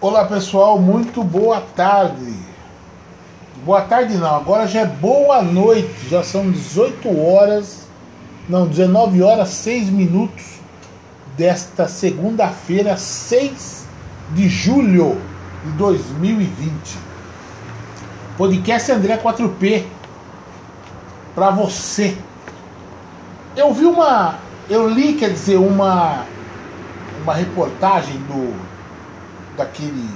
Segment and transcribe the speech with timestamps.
[0.00, 2.32] Olá pessoal, muito boa tarde.
[3.64, 7.88] Boa tarde não, agora já é boa noite, já são 18 horas,
[8.48, 10.60] não, 19 horas 6 minutos
[11.36, 13.88] desta segunda-feira, 6
[14.36, 15.20] de julho
[15.64, 16.70] de 2020.
[18.36, 19.82] Podcast André 4P
[21.34, 22.16] para você.
[23.56, 24.36] Eu vi uma,
[24.70, 26.24] eu li, quer dizer, uma
[27.24, 28.67] uma reportagem do
[29.58, 30.08] daquele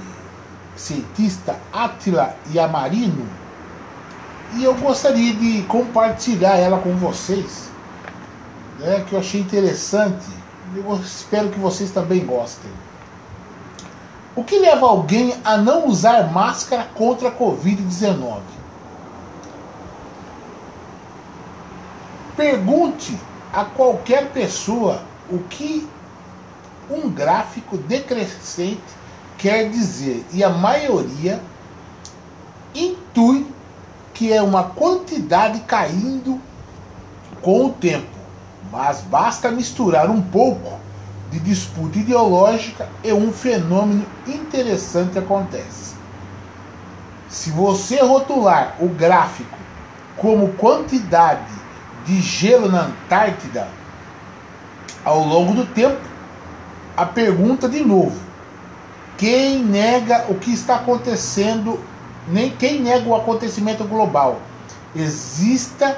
[0.75, 3.43] cientista Attila Yamarino
[4.55, 7.69] e eu gostaria de compartilhar ela com vocês,
[8.79, 10.25] né, que eu achei interessante.
[10.75, 12.71] Eu espero que vocês também gostem.
[14.35, 18.41] O que leva alguém a não usar máscara contra a Covid-19?
[22.35, 23.19] Pergunte
[23.51, 25.87] a qualquer pessoa o que
[26.89, 28.81] um gráfico decrescente
[29.43, 31.41] quer dizer, e a maioria
[32.73, 33.45] intui
[34.13, 36.39] que é uma quantidade caindo
[37.41, 38.07] com o tempo,
[38.71, 40.79] mas basta misturar um pouco
[41.29, 45.95] de disputa ideológica e um fenômeno interessante acontece.
[47.27, 49.57] Se você rotular o gráfico
[50.15, 51.51] como quantidade
[52.05, 53.67] de gelo na Antártida
[55.03, 55.99] ao longo do tempo,
[56.95, 58.32] a pergunta de novo:
[59.17, 61.79] quem nega o que está acontecendo,
[62.27, 64.39] nem quem nega o acontecimento global,
[64.95, 65.97] exista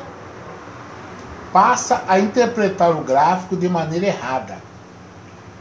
[1.51, 4.57] passa a interpretar o gráfico de maneira errada.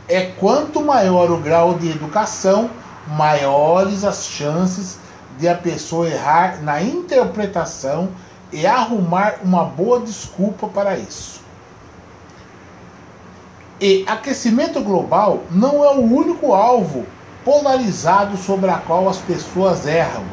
[0.09, 2.69] É quanto maior o grau de educação,
[3.07, 4.99] maiores as chances
[5.39, 8.09] de a pessoa errar na interpretação
[8.53, 11.41] e arrumar uma boa desculpa para isso.
[13.81, 17.07] E aquecimento global não é o único alvo
[17.45, 20.25] polarizado sobre a qual as pessoas erram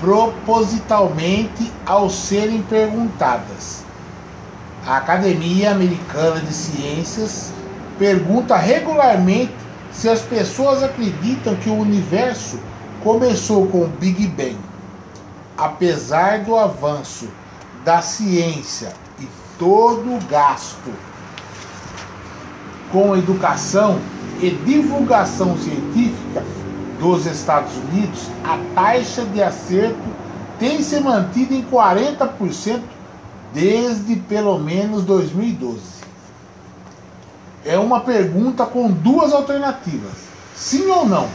[0.00, 3.84] propositalmente ao serem perguntadas.
[4.86, 7.50] A Academia Americana de Ciências
[7.98, 9.54] pergunta regularmente
[9.90, 12.60] se as pessoas acreditam que o universo
[13.02, 14.58] começou com o Big Bang.
[15.56, 17.28] Apesar do avanço
[17.84, 19.26] da ciência e
[19.58, 20.92] todo o gasto
[22.92, 23.98] com educação
[24.40, 26.44] e divulgação científica
[26.98, 29.96] dos Estados Unidos, a taxa de acerto
[30.58, 32.80] tem se mantido em 40%
[33.52, 35.80] desde pelo menos 2012.
[37.64, 40.12] É uma pergunta com duas alternativas:
[40.54, 41.28] sim ou não.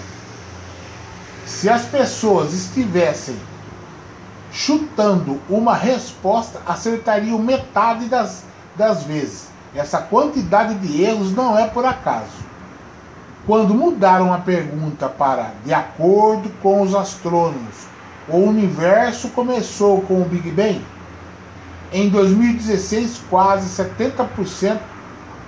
[1.46, 3.36] Se as pessoas estivessem
[4.52, 8.44] chutando uma resposta, acertariam metade das,
[8.76, 9.48] das vezes.
[9.74, 12.41] Essa quantidade de erros não é por acaso.
[13.46, 17.88] Quando mudaram a pergunta para de acordo com os astrônomos,
[18.28, 20.86] o universo começou com o Big Bang?
[21.92, 24.80] Em 2016, quase 70%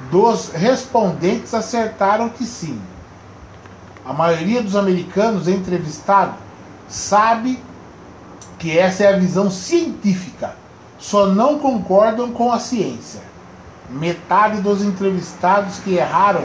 [0.09, 2.81] dos respondentes acertaram que sim.
[4.03, 6.35] A maioria dos americanos entrevistados
[6.89, 7.61] sabe
[8.57, 10.55] que essa é a visão científica,
[10.97, 13.21] só não concordam com a ciência.
[13.89, 16.43] Metade dos entrevistados que erraram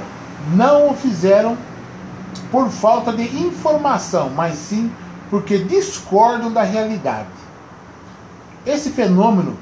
[0.54, 1.56] não o fizeram
[2.50, 4.91] por falta de informação, mas sim
[5.28, 7.28] porque discordam da realidade.
[8.65, 9.56] Esse fenômeno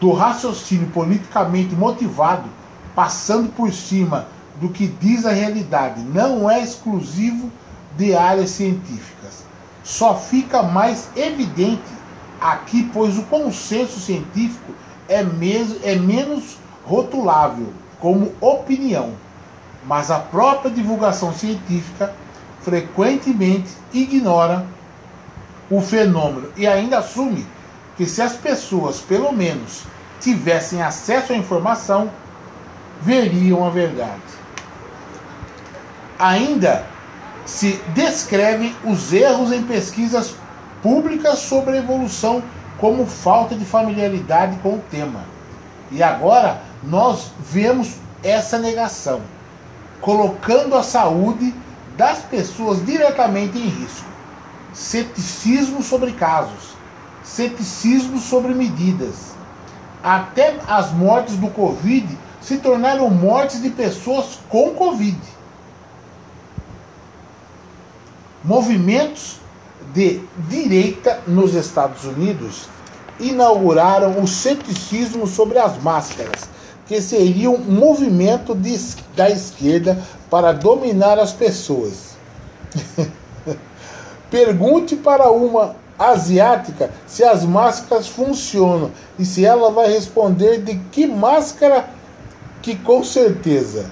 [0.00, 2.48] do raciocínio politicamente motivado,
[2.94, 4.26] passando por cima
[4.60, 7.50] do que diz a realidade, não é exclusivo
[7.96, 9.44] de áreas científicas.
[9.84, 11.82] Só fica mais evidente
[12.40, 14.72] aqui, pois o consenso científico
[15.08, 19.12] é, mesmo, é menos rotulável como opinião
[19.84, 22.12] mas a própria divulgação científica
[22.62, 24.64] frequentemente ignora
[25.70, 27.46] o fenômeno e ainda assume
[27.96, 29.82] que se as pessoas, pelo menos,
[30.20, 32.10] tivessem acesso à informação,
[33.00, 34.20] veriam a verdade.
[36.18, 36.86] Ainda
[37.44, 40.34] se descrevem os erros em pesquisas
[40.82, 42.42] públicas sobre a evolução
[42.78, 45.24] como falta de familiaridade com o tema.
[45.90, 49.20] E agora nós vemos essa negação
[50.02, 51.54] colocando a saúde
[51.96, 54.04] das pessoas diretamente em risco.
[54.74, 56.74] Ceticismo sobre casos,
[57.22, 59.32] ceticismo sobre medidas.
[60.02, 65.18] Até as mortes do Covid se tornaram mortes de pessoas com Covid.
[68.42, 69.36] Movimentos
[69.94, 72.66] de direita nos Estados Unidos
[73.20, 76.48] inauguraram o ceticismo sobre as máscaras
[76.86, 78.78] que seria um movimento de,
[79.16, 79.98] da esquerda
[80.28, 82.16] para dominar as pessoas.
[84.30, 91.06] Pergunte para uma asiática se as máscaras funcionam e se ela vai responder de que
[91.06, 91.88] máscara
[92.60, 93.86] que com certeza.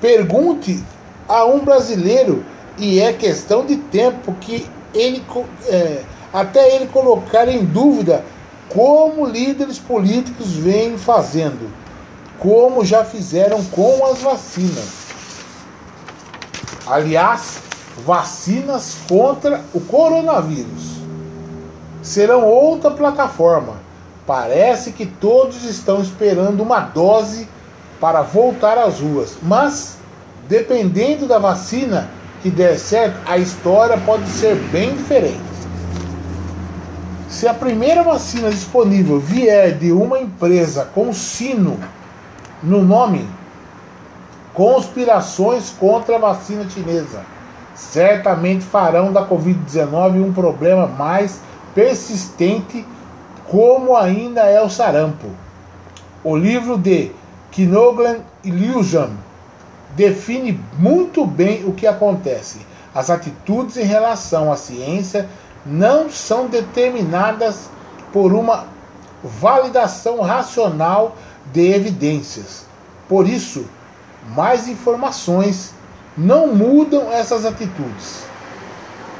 [0.00, 0.82] Pergunte
[1.28, 2.44] a um brasileiro
[2.76, 5.22] e é questão de tempo que ele
[5.68, 8.24] é, até ele colocar em dúvida
[8.68, 11.70] como líderes políticos vêm fazendo,
[12.38, 15.04] como já fizeram com as vacinas.
[16.86, 17.58] Aliás,
[18.04, 20.94] vacinas contra o coronavírus
[22.02, 23.74] serão outra plataforma.
[24.26, 27.48] Parece que todos estão esperando uma dose
[28.00, 29.96] para voltar às ruas, mas
[30.48, 32.10] dependendo da vacina
[32.42, 35.53] que der certo, a história pode ser bem diferente.
[37.28, 41.78] Se a primeira vacina disponível vier de uma empresa com sino
[42.62, 43.28] no nome,
[44.52, 47.34] conspirações contra a vacina chinesa
[47.74, 51.40] certamente farão da Covid-19 um problema mais
[51.74, 52.86] persistente,
[53.48, 55.28] como ainda é o sarampo.
[56.22, 57.10] O livro de
[57.50, 59.10] Kinoglan Illusion
[59.96, 62.64] define muito bem o que acontece.
[62.94, 65.28] As atitudes em relação à ciência
[65.64, 67.70] não são determinadas
[68.12, 68.66] por uma
[69.22, 71.16] validação racional
[71.52, 72.66] de evidências.
[73.08, 73.66] Por isso,
[74.34, 75.74] mais informações
[76.16, 78.24] não mudam essas atitudes.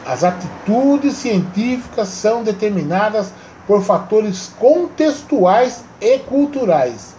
[0.07, 3.33] As atitudes científicas são determinadas
[3.67, 7.15] por fatores contextuais e culturais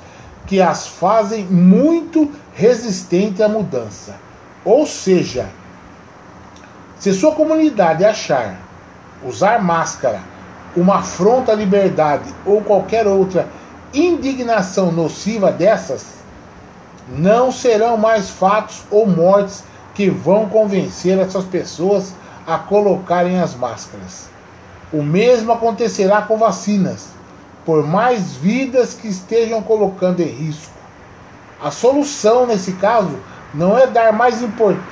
[0.46, 4.16] que as fazem muito resistentes à mudança.
[4.64, 5.50] Ou seja,
[7.00, 8.65] se sua comunidade achar
[9.26, 10.22] usar máscara
[10.76, 13.48] uma afronta à liberdade ou qualquer outra
[13.94, 16.06] indignação nociva dessas,
[17.08, 19.64] não serão mais fatos ou mortes
[19.94, 22.14] que vão convencer essas pessoas
[22.46, 24.30] a colocarem as máscaras.
[24.92, 27.08] O mesmo acontecerá com vacinas,
[27.66, 30.74] por mais vidas que estejam colocando em risco.
[31.64, 33.18] A solução nesse caso
[33.54, 34.44] não é dar mais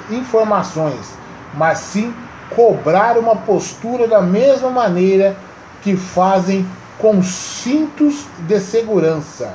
[0.10, 1.14] informações,
[1.54, 2.14] mas sim
[2.50, 5.36] cobrar uma postura da mesma maneira
[5.82, 6.66] que fazem
[6.98, 9.54] com cintos de segurança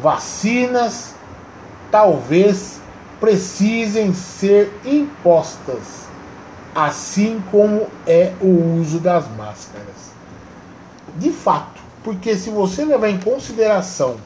[0.00, 1.14] vacinas
[1.90, 2.80] talvez
[3.20, 6.08] precisem ser impostas,
[6.74, 10.12] assim como é o uso das máscaras.
[11.16, 14.16] De fato, porque se você levar em consideração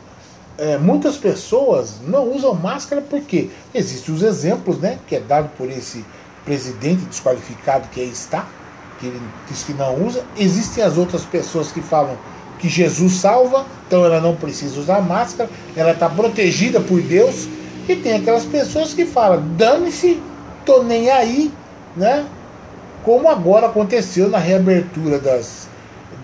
[0.56, 5.70] é, muitas pessoas não usam máscara porque existem os exemplos, né, que é dado por
[5.70, 6.04] esse
[6.48, 8.46] presidente desqualificado que aí está,
[8.98, 10.24] que ele diz que não usa.
[10.38, 12.16] Existem as outras pessoas que falam
[12.58, 17.46] que Jesus salva, então ela não precisa usar máscara, ela está protegida por Deus.
[17.86, 20.20] E tem aquelas pessoas que falam, dane-se,
[20.64, 21.52] tô nem aí,
[21.94, 22.26] né?
[23.04, 25.68] Como agora aconteceu na reabertura das,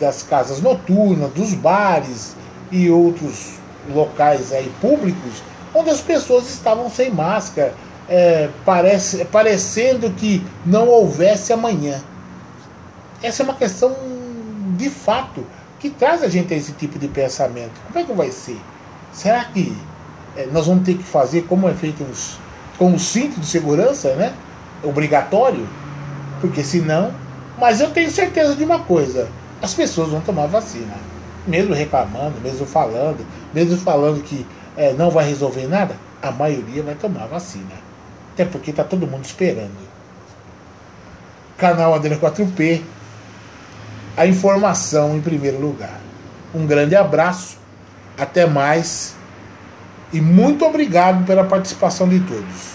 [0.01, 2.35] das casas noturnas, dos bares
[2.73, 3.55] e outros
[3.93, 5.43] locais aí públicos,
[5.75, 7.75] onde as pessoas estavam sem máscara,
[8.09, 12.01] é, parece, parecendo que não houvesse amanhã.
[13.23, 13.95] Essa é uma questão
[14.77, 15.45] de fato
[15.79, 17.73] que traz a gente a esse tipo de pensamento.
[17.87, 18.59] Como é que vai ser?
[19.13, 19.77] Será que
[20.37, 22.05] é, nós vamos ter que fazer como é feito
[22.77, 24.35] com o cinto de segurança, né?
[24.83, 25.67] Obrigatório?
[26.41, 27.13] Porque senão.
[27.59, 29.29] Mas eu tenho certeza de uma coisa:
[29.63, 30.95] as pessoas vão tomar vacina.
[31.47, 34.47] Mesmo reclamando, mesmo falando, mesmo falando que
[34.77, 37.85] é, não vai resolver nada, a maioria vai tomar vacina.
[38.35, 39.73] Até porque está todo mundo esperando.
[41.57, 42.83] Canal Adriano 4P
[44.17, 46.01] a informação em primeiro lugar.
[46.55, 47.57] Um grande abraço,
[48.19, 49.15] até mais
[50.13, 52.74] e muito obrigado pela participação de todos.